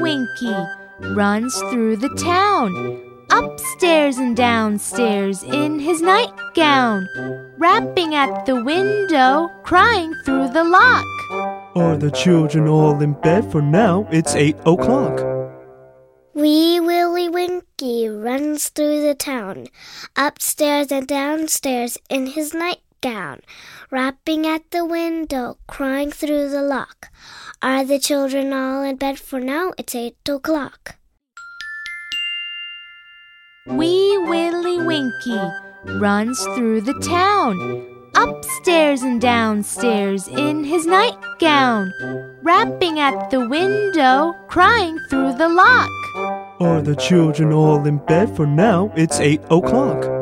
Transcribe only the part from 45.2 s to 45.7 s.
the